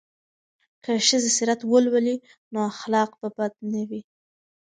که 0.83 0.91
ښځې 1.07 1.29
سیرت 1.37 1.61
ولولي 1.65 2.15
نو 2.51 2.59
اخلاق 2.71 3.09
به 3.19 3.29
بد 3.37 3.53
نه 3.73 3.81
وي. 3.89 4.01